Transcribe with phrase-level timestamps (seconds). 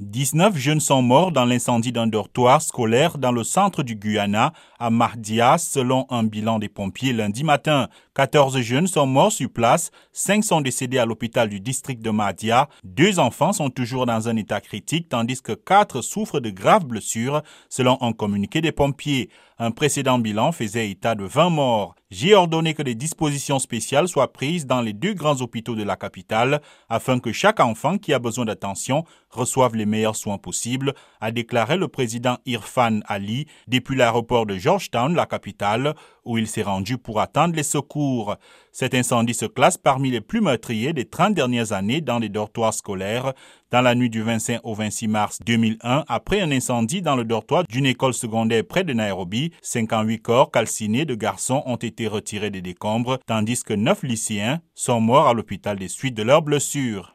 [0.00, 4.88] 19 jeunes sont morts dans l'incendie d'un dortoir scolaire dans le centre du Guyana, à
[4.88, 7.90] Mardia, selon un bilan des pompiers lundi matin.
[8.14, 12.70] 14 jeunes sont morts sur place, 5 sont décédés à l'hôpital du district de Mardia,
[12.82, 17.42] deux enfants sont toujours dans un état critique, tandis que 4 souffrent de graves blessures,
[17.68, 19.28] selon un communiqué des pompiers.
[19.58, 21.94] Un précédent bilan faisait état de 20 morts.
[22.12, 25.94] J'ai ordonné que des dispositions spéciales soient prises dans les deux grands hôpitaux de la
[25.94, 31.30] capitale afin que chaque enfant qui a besoin d'attention reçoive les meilleurs soins possibles, a
[31.30, 35.94] déclaré le président Irfan Ali depuis l'aéroport de Georgetown, la capitale,
[36.30, 38.36] où il s'est rendu pour attendre les secours.
[38.70, 42.72] Cet incendie se classe parmi les plus meurtriers des 30 dernières années dans les dortoirs
[42.72, 43.32] scolaires.
[43.72, 47.64] Dans la nuit du 25 au 26 mars 2001, après un incendie dans le dortoir
[47.68, 52.62] d'une école secondaire près de Nairobi, 58 corps calcinés de garçons ont été retirés des
[52.62, 57.08] décombres, tandis que 9 lycéens sont morts à l'hôpital des suites de leurs blessures.